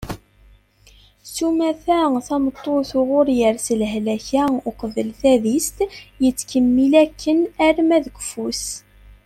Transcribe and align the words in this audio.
sumata 1.31 1.99
tameṭṭut 2.27 2.89
uɣur 2.99 3.27
yers 3.39 3.65
lehlak-a 3.79 4.43
uqbel 4.69 5.09
tadist 5.21 5.77
yettkemmil 6.23 6.93
akken 7.03 7.39
arma 7.67 7.97
d 8.03 8.05
keffu-s 8.15 8.63